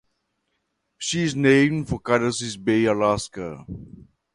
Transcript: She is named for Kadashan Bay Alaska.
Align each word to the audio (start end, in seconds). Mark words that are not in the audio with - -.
She 0.97 1.21
is 1.21 1.35
named 1.35 1.87
for 1.87 1.99
Kadashan 2.01 2.63
Bay 2.65 2.85
Alaska. 2.85 3.63